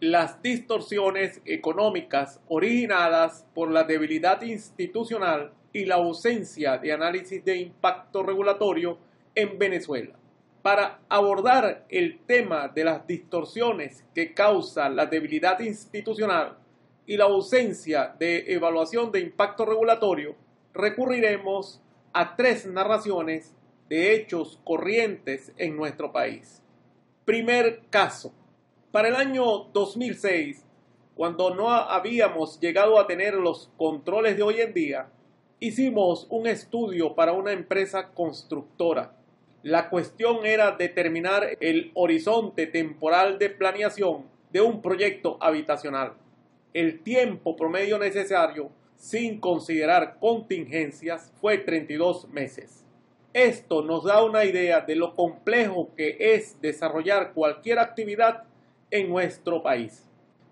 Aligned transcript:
Las 0.00 0.40
distorsiones 0.40 1.42
económicas 1.44 2.40
originadas 2.48 3.46
por 3.54 3.70
la 3.70 3.84
debilidad 3.84 4.40
institucional 4.40 5.52
y 5.74 5.84
la 5.84 5.96
ausencia 5.96 6.78
de 6.78 6.92
análisis 6.92 7.44
de 7.44 7.58
impacto 7.58 8.22
regulatorio 8.22 8.98
en 9.34 9.58
Venezuela. 9.58 10.16
Para 10.62 11.00
abordar 11.08 11.84
el 11.90 12.18
tema 12.20 12.68
de 12.68 12.84
las 12.84 13.06
distorsiones 13.06 14.04
que 14.14 14.32
causa 14.32 14.88
la 14.88 15.04
debilidad 15.04 15.60
institucional 15.60 16.56
y 17.06 17.18
la 17.18 17.24
ausencia 17.24 18.14
de 18.18 18.44
evaluación 18.54 19.12
de 19.12 19.20
impacto 19.20 19.66
regulatorio, 19.66 20.34
recurriremos 20.72 21.82
a 22.14 22.36
tres 22.36 22.64
narraciones 22.66 23.54
de 23.90 24.14
hechos 24.14 24.60
corrientes 24.64 25.52
en 25.58 25.76
nuestro 25.76 26.10
país. 26.10 26.62
Primer 27.24 27.82
caso 27.90 28.32
para 28.92 29.08
el 29.08 29.16
año 29.16 29.68
2006, 29.72 30.64
cuando 31.14 31.54
no 31.54 31.70
habíamos 31.70 32.58
llegado 32.60 32.98
a 32.98 33.06
tener 33.06 33.34
los 33.34 33.70
controles 33.76 34.36
de 34.36 34.42
hoy 34.42 34.60
en 34.60 34.74
día, 34.74 35.08
hicimos 35.60 36.26
un 36.30 36.46
estudio 36.46 37.14
para 37.14 37.32
una 37.32 37.52
empresa 37.52 38.08
constructora. 38.08 39.12
La 39.62 39.90
cuestión 39.90 40.46
era 40.46 40.72
determinar 40.72 41.56
el 41.60 41.92
horizonte 41.94 42.66
temporal 42.66 43.38
de 43.38 43.50
planeación 43.50 44.24
de 44.50 44.60
un 44.60 44.82
proyecto 44.82 45.36
habitacional, 45.40 46.14
el 46.72 47.00
tiempo 47.02 47.56
promedio 47.56 47.98
necesario 47.98 48.70
sin 48.96 49.40
considerar 49.40 50.18
contingencias 50.20 51.32
fue 51.40 51.58
32 51.58 52.28
meses. 52.28 52.84
Esto 53.32 53.82
nos 53.82 54.04
da 54.04 54.22
una 54.22 54.44
idea 54.44 54.80
de 54.80 54.94
lo 54.94 55.16
complejo 55.16 55.90
que 55.96 56.16
es 56.18 56.60
desarrollar 56.60 57.32
cualquier 57.32 57.78
actividad 57.78 58.44
en 58.90 59.08
nuestro 59.08 59.62
país. 59.62 60.06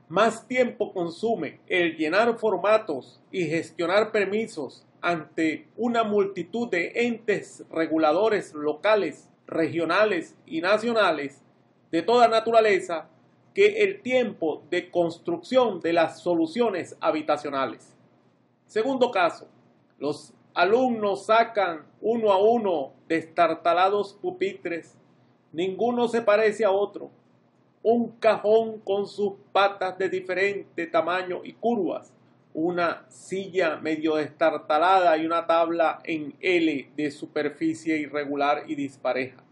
Más 0.09 0.47
tiempo 0.47 0.93
consume 0.93 1.61
el 1.67 1.97
llenar 1.97 2.39
formatos 2.39 3.21
y 3.31 3.45
gestionar 3.45 4.11
permisos 4.11 4.87
ante 5.01 5.69
una 5.77 6.03
multitud 6.03 6.69
de 6.69 6.93
entes 6.95 7.65
reguladores 7.71 8.55
locales, 8.55 9.29
regionales 9.47 10.37
y 10.47 10.61
nacionales 10.61 11.43
de 11.91 12.03
toda 12.03 12.29
naturaleza 12.29 13.09
que 13.55 13.83
el 13.83 14.03
tiempo 14.03 14.63
de 14.71 14.91
construcción 14.91 15.81
de 15.81 15.93
las 15.93 16.21
soluciones 16.21 16.97
habitacionales. 17.01 17.95
Segundo 18.67 19.11
caso, 19.11 19.49
los 19.99 20.33
alumnos 20.55 21.27
sacan 21.27 21.87
uno 22.01 22.31
a 22.33 22.39
uno 22.39 22.93
destartalados 23.09 24.15
pupitres, 24.15 24.97
ninguno 25.53 26.09
se 26.09 26.23
parece 26.23 26.65
a 26.65 26.71
otro, 26.71 27.11
un 27.91 28.11
cajón 28.19 28.81
con 28.81 29.07
sus 29.07 29.33
patas 29.51 29.97
de 29.97 30.11
diferente 30.11 30.87
tamaño 30.87 31.41
y 31.43 31.55
curvas, 31.55 32.13
una 32.53 33.07
silla 33.09 33.77
medio 33.77 34.17
destartalada 34.17 35.17
y 35.17 35.25
una 35.25 35.47
tabla 35.47 36.01
en 36.05 36.35
L 36.39 36.91
de 36.95 37.11
superficie 37.11 37.97
irregular 37.97 38.65
y 38.67 38.75
dispareja. 38.75 39.43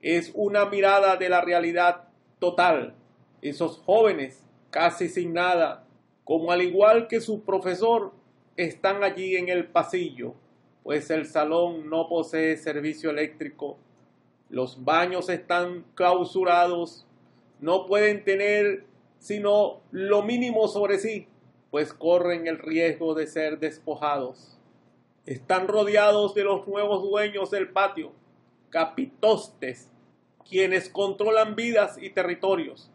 Es 0.00 0.30
una 0.36 0.66
mirada 0.66 1.16
de 1.16 1.28
la 1.28 1.40
realidad 1.40 2.04
total. 2.38 2.94
Esos 3.42 3.78
jóvenes, 3.78 4.44
casi 4.70 5.08
sin 5.08 5.32
nada, 5.32 5.84
como 6.22 6.52
al 6.52 6.62
igual 6.62 7.08
que 7.08 7.20
su 7.20 7.42
profesor, 7.42 8.12
están 8.56 9.02
allí 9.02 9.34
en 9.34 9.48
el 9.48 9.66
pasillo, 9.66 10.36
pues 10.84 11.10
el 11.10 11.26
salón 11.26 11.90
no 11.90 12.08
posee 12.08 12.56
servicio 12.56 13.10
eléctrico, 13.10 13.78
los 14.48 14.84
baños 14.84 15.28
están 15.28 15.84
clausurados 15.96 17.04
no 17.60 17.86
pueden 17.86 18.24
tener 18.24 18.84
sino 19.24 19.80
lo 19.90 20.22
mínimo 20.22 20.68
sobre 20.68 20.98
sí, 20.98 21.28
pues 21.70 21.94
corren 21.94 22.46
el 22.46 22.58
riesgo 22.58 23.14
de 23.14 23.26
ser 23.26 23.58
despojados. 23.58 24.58
Están 25.24 25.66
rodeados 25.66 26.34
de 26.34 26.44
los 26.44 26.68
nuevos 26.68 27.02
dueños 27.02 27.50
del 27.50 27.70
patio, 27.70 28.12
capitostes, 28.68 29.88
quienes 30.46 30.90
controlan 30.90 31.56
vidas 31.56 31.96
y 31.98 32.10
territorios. 32.10 32.90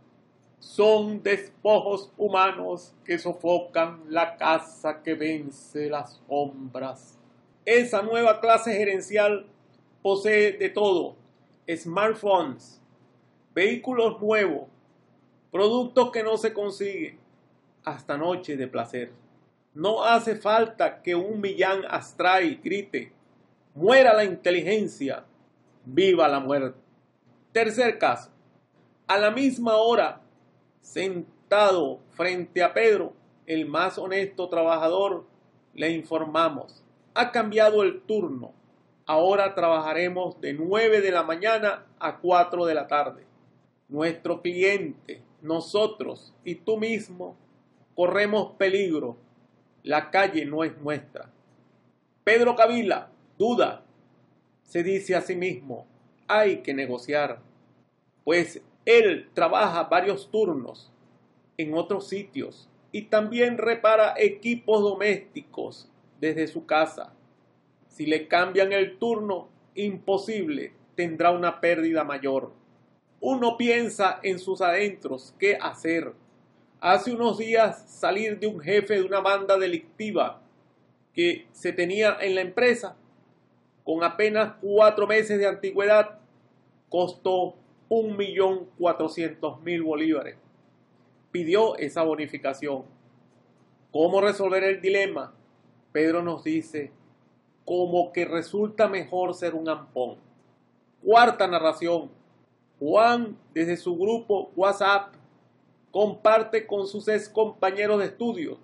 Son 0.59 1.23
despojos 1.23 2.11
humanos 2.15 2.93
que 3.03 3.17
sofocan 3.17 4.03
la 4.09 4.37
casa 4.37 5.01
que 5.01 5.15
vence 5.15 5.89
las 5.89 6.21
sombras. 6.27 7.17
Esa 7.65 8.03
nueva 8.03 8.39
clase 8.39 8.73
gerencial 8.73 9.47
posee 10.03 10.51
de 10.51 10.69
todo, 10.69 11.15
smartphones, 11.75 12.78
vehículos 13.53 14.21
nuevos, 14.21 14.67
productos 15.51 16.11
que 16.11 16.23
no 16.23 16.37
se 16.37 16.53
consiguen, 16.53 17.19
hasta 17.83 18.17
noche 18.17 18.55
de 18.55 18.67
placer. 18.67 19.11
No 19.73 20.03
hace 20.03 20.35
falta 20.35 21.01
que 21.01 21.15
un 21.15 21.41
millán 21.41 21.83
astray 21.89 22.59
grite, 22.63 23.11
muera 23.73 24.13
la 24.13 24.23
inteligencia, 24.23 25.25
viva 25.85 26.27
la 26.27 26.39
muerte. 26.39 26.79
Tercer 27.51 27.97
caso, 27.97 28.29
a 29.07 29.17
la 29.17 29.31
misma 29.31 29.77
hora, 29.77 30.21
sentado 30.81 31.99
frente 32.11 32.61
a 32.61 32.73
Pedro, 32.73 33.13
el 33.45 33.65
más 33.65 33.97
honesto 33.97 34.49
trabajador, 34.49 35.25
le 35.73 35.89
informamos, 35.91 36.83
ha 37.15 37.31
cambiado 37.31 37.81
el 37.81 38.01
turno, 38.01 38.53
ahora 39.05 39.55
trabajaremos 39.55 40.39
de 40.41 40.53
9 40.53 41.01
de 41.01 41.11
la 41.11 41.23
mañana 41.23 41.85
a 41.99 42.17
4 42.17 42.65
de 42.65 42.75
la 42.75 42.87
tarde 42.87 43.28
nuestro 43.89 44.41
cliente, 44.41 45.21
nosotros 45.41 46.33
y 46.43 46.55
tú 46.55 46.77
mismo 46.77 47.35
corremos 47.95 48.53
peligro. 48.53 49.17
La 49.83 50.11
calle 50.11 50.45
no 50.45 50.63
es 50.63 50.77
nuestra. 50.77 51.31
Pedro 52.23 52.55
Cavila 52.55 53.11
duda. 53.37 53.83
Se 54.63 54.83
dice 54.83 55.15
a 55.15 55.21
sí 55.21 55.35
mismo, 55.35 55.87
hay 56.27 56.57
que 56.57 56.73
negociar. 56.75 57.41
Pues 58.23 58.61
él 58.85 59.29
trabaja 59.33 59.83
varios 59.85 60.29
turnos 60.29 60.91
en 61.57 61.73
otros 61.73 62.07
sitios 62.07 62.69
y 62.91 63.03
también 63.03 63.57
repara 63.57 64.13
equipos 64.17 64.81
domésticos 64.81 65.89
desde 66.19 66.47
su 66.47 66.65
casa. 66.65 67.13
Si 67.87 68.05
le 68.05 68.27
cambian 68.27 68.71
el 68.73 68.99
turno, 68.99 69.49
imposible, 69.73 70.73
tendrá 70.95 71.31
una 71.31 71.61
pérdida 71.61 72.03
mayor 72.03 72.51
uno 73.21 73.57
piensa 73.57 74.19
en 74.23 74.39
sus 74.39 74.61
adentros 74.61 75.33
qué 75.37 75.57
hacer. 75.59 76.13
Hace 76.79 77.11
unos 77.11 77.37
días 77.37 77.89
salir 77.89 78.39
de 78.39 78.47
un 78.47 78.59
jefe 78.59 78.95
de 78.95 79.03
una 79.03 79.19
banda 79.19 79.57
delictiva 79.57 80.41
que 81.13 81.47
se 81.51 81.73
tenía 81.73 82.17
en 82.21 82.35
la 82.35 82.41
empresa 82.41 82.95
con 83.83 84.03
apenas 84.03 84.53
cuatro 84.61 85.07
meses 85.07 85.39
de 85.39 85.47
antigüedad 85.47 86.19
costó 86.89 87.55
un 87.89 88.15
millón 88.15 88.67
cuatrocientos 88.77 89.59
mil 89.61 89.83
bolívares. 89.83 90.37
Pidió 91.31 91.75
esa 91.77 92.03
bonificación. 92.03 92.83
¿Cómo 93.91 94.21
resolver 94.21 94.63
el 94.63 94.81
dilema? 94.81 95.33
Pedro 95.91 96.21
nos 96.21 96.43
dice, 96.43 96.91
como 97.65 98.13
que 98.13 98.25
resulta 98.25 98.87
mejor 98.87 99.33
ser 99.33 99.55
un 99.55 99.67
ampón. 99.67 100.17
Cuarta 101.03 101.47
narración, 101.47 102.11
Juan, 102.79 103.37
desde 103.53 103.75
su 103.75 103.97
grupo 103.97 104.51
WhatsApp, 104.55 105.13
comparte 105.91 106.65
con 106.65 106.87
sus 106.87 107.07
ex 107.09 107.27
compañeros 107.27 107.99
de 107.99 108.05
estudio. 108.05 108.57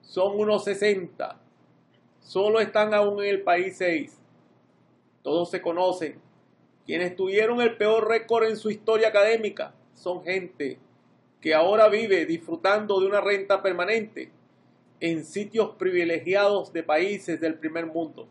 Son 0.00 0.38
unos 0.38 0.64
60. 0.64 1.36
Solo 2.20 2.60
están 2.60 2.94
aún 2.94 3.22
en 3.24 3.30
el 3.30 3.42
país 3.42 3.76
6. 3.78 4.16
Todos 5.22 5.50
se 5.50 5.60
conocen. 5.60 6.20
Quienes 6.84 7.16
tuvieron 7.16 7.60
el 7.60 7.76
peor 7.76 8.08
récord 8.08 8.44
en 8.44 8.56
su 8.56 8.70
historia 8.70 9.08
académica 9.08 9.74
son 9.94 10.22
gente 10.22 10.78
que 11.40 11.52
ahora 11.52 11.88
vive 11.88 12.26
disfrutando 12.26 13.00
de 13.00 13.06
una 13.06 13.20
renta 13.20 13.60
permanente 13.60 14.30
en 15.00 15.24
sitios 15.24 15.70
privilegiados 15.76 16.72
de 16.72 16.84
países 16.84 17.40
del 17.40 17.54
primer 17.54 17.86
mundo. 17.86 18.28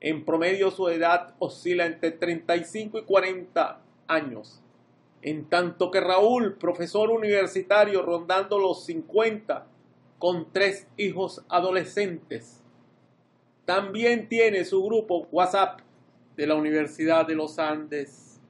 En 0.00 0.24
promedio 0.24 0.70
su 0.70 0.88
edad 0.88 1.34
oscila 1.38 1.84
entre 1.84 2.12
35 2.12 3.00
y 3.00 3.02
40 3.02 3.82
años. 4.12 4.62
En 5.22 5.48
tanto 5.48 5.90
que 5.90 6.00
Raúl, 6.00 6.54
profesor 6.54 7.10
universitario 7.10 8.02
rondando 8.02 8.58
los 8.58 8.84
50, 8.84 9.66
con 10.18 10.52
tres 10.52 10.86
hijos 10.96 11.44
adolescentes, 11.48 12.60
también 13.64 14.28
tiene 14.28 14.64
su 14.64 14.84
grupo 14.84 15.28
WhatsApp 15.30 15.80
de 16.36 16.46
la 16.46 16.54
Universidad 16.54 17.26
de 17.26 17.34
los 17.34 17.58
Andes, 17.58 18.40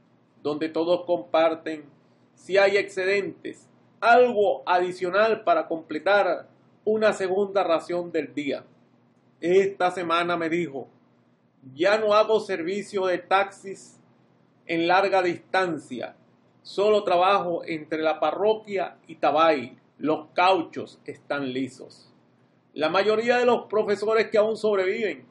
donde 0.42 0.68
todos 0.68 1.04
comparten 1.04 1.84
si 2.34 2.56
hay 2.56 2.76
excedentes, 2.76 3.68
algo 4.00 4.62
adicional 4.66 5.44
para 5.44 5.68
completar 5.68 6.48
una 6.84 7.12
segunda 7.12 7.62
ración 7.62 8.10
del 8.10 8.34
día. 8.34 8.64
Esta 9.40 9.90
semana 9.90 10.36
me 10.36 10.48
dijo, 10.48 10.88
ya 11.74 11.98
no 11.98 12.14
hago 12.14 12.40
servicio 12.40 13.06
de 13.06 13.18
taxis 13.18 14.00
en 14.66 14.86
larga 14.86 15.22
distancia, 15.22 16.16
solo 16.62 17.04
trabajo 17.04 17.62
entre 17.64 18.02
la 18.02 18.20
parroquia 18.20 18.96
y 19.06 19.16
Tabay. 19.16 19.78
Los 19.98 20.28
cauchos 20.34 21.00
están 21.04 21.52
lisos. 21.52 22.12
La 22.74 22.88
mayoría 22.88 23.38
de 23.38 23.46
los 23.46 23.66
profesores 23.66 24.28
que 24.30 24.38
aún 24.38 24.56
sobreviven 24.56 25.26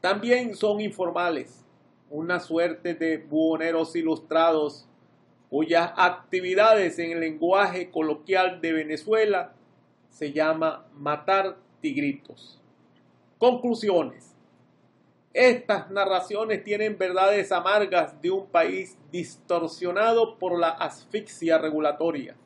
también 0.00 0.54
son 0.54 0.80
informales, 0.80 1.64
una 2.10 2.38
suerte 2.40 2.94
de 2.94 3.18
buhoneros 3.18 3.96
ilustrados 3.96 4.86
cuyas 5.50 5.92
actividades 5.96 6.98
en 6.98 7.12
el 7.12 7.20
lenguaje 7.20 7.90
coloquial 7.90 8.60
de 8.60 8.72
Venezuela 8.72 9.54
se 10.10 10.32
llama 10.32 10.86
matar 10.94 11.56
tigritos. 11.80 12.60
Conclusiones. 13.38 14.33
Estas 15.34 15.90
narraciones 15.90 16.62
tienen 16.62 16.96
verdades 16.96 17.50
amargas 17.50 18.22
de 18.22 18.30
un 18.30 18.46
país 18.46 18.96
distorsionado 19.10 20.38
por 20.38 20.56
la 20.56 20.68
asfixia 20.68 21.58
regulatoria. 21.58 22.36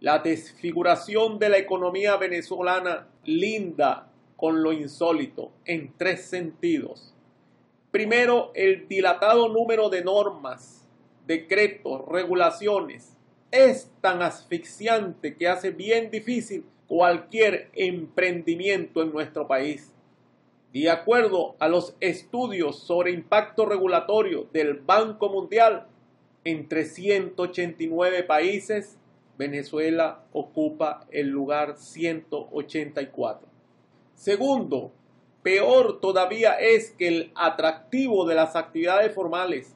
La 0.00 0.18
desfiguración 0.18 1.38
de 1.38 1.48
la 1.48 1.58
economía 1.58 2.16
venezolana 2.16 3.06
linda 3.24 4.10
con 4.36 4.64
lo 4.64 4.72
insólito 4.72 5.52
en 5.64 5.94
tres 5.96 6.24
sentidos. 6.24 7.14
Primero, 7.92 8.50
el 8.56 8.88
dilatado 8.88 9.48
número 9.48 9.88
de 9.88 10.02
normas, 10.02 10.88
decretos, 11.24 12.02
regulaciones 12.08 13.16
es 13.52 13.92
tan 14.00 14.22
asfixiante 14.22 15.36
que 15.36 15.46
hace 15.46 15.70
bien 15.70 16.10
difícil 16.10 16.64
cualquier 16.88 17.70
emprendimiento 17.74 19.02
en 19.02 19.12
nuestro 19.12 19.46
país. 19.46 19.94
De 20.72 20.90
acuerdo 20.90 21.56
a 21.60 21.68
los 21.68 21.96
estudios 22.00 22.78
sobre 22.78 23.12
impacto 23.12 23.64
regulatorio 23.64 24.48
del 24.52 24.74
Banco 24.74 25.30
Mundial, 25.30 25.86
entre 26.44 26.84
189 26.84 28.22
países, 28.24 28.98
Venezuela 29.38 30.24
ocupa 30.32 31.06
el 31.10 31.28
lugar 31.28 31.76
184. 31.78 33.48
Segundo, 34.14 34.92
peor 35.42 36.00
todavía 36.00 36.54
es 36.54 36.90
que 36.90 37.08
el 37.08 37.32
atractivo 37.34 38.26
de 38.26 38.34
las 38.34 38.54
actividades 38.54 39.14
formales, 39.14 39.74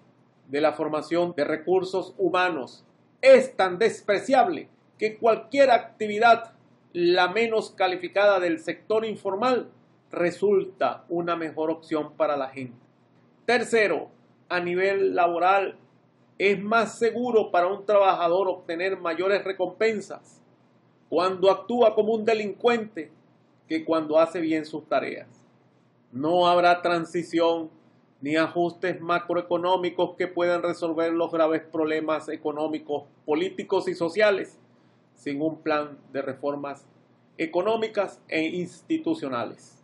de 0.49 0.61
la 0.61 0.73
formación 0.73 1.33
de 1.35 1.45
recursos 1.45 2.15
humanos, 2.19 2.85
es 3.23 3.57
tan 3.57 3.79
despreciable 3.79 4.69
que 4.99 5.17
cualquier 5.17 5.71
actividad, 5.71 6.53
la 6.93 7.29
menos 7.29 7.71
calificada 7.71 8.41
del 8.41 8.59
sector 8.59 9.07
informal, 9.07 9.71
resulta 10.13 11.05
una 11.09 11.35
mejor 11.35 11.71
opción 11.71 12.13
para 12.13 12.37
la 12.37 12.49
gente. 12.49 12.79
Tercero, 13.47 14.11
a 14.49 14.61
nivel 14.61 15.15
laboral, 15.15 15.79
es 16.39 16.63
más 16.63 16.99
seguro 16.99 17.51
para 17.51 17.67
un 17.67 17.85
trabajador 17.87 18.49
obtener 18.49 18.99
mayores 18.99 19.43
recompensas 19.43 20.41
cuando 21.09 21.51
actúa 21.51 21.95
como 21.95 22.15
un 22.15 22.25
delincuente 22.25 23.11
que 23.69 23.85
cuando 23.85 24.19
hace 24.19 24.41
bien 24.41 24.65
sus 24.65 24.87
tareas. 24.87 25.29
No 26.11 26.47
habrá 26.47 26.83
transición 26.83 27.71
ni 28.21 28.37
ajustes 28.37 29.01
macroeconómicos 29.01 30.15
que 30.17 30.29
puedan 30.29 30.63
resolver 30.63 31.13
los 31.13 31.33
graves 31.33 31.63
problemas 31.63 32.29
económicos, 32.29 33.05
políticos 33.25 33.89
y 33.89 33.95
sociales 33.95 34.59
sin 35.17 35.41
un 35.41 35.61
plan 35.61 35.99
de 36.13 36.23
reformas 36.23 36.87
económicas 37.39 38.21
e 38.29 38.43
institucionales. 38.43 39.82